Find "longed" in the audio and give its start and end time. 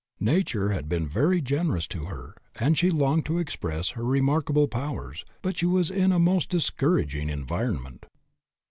2.89-3.23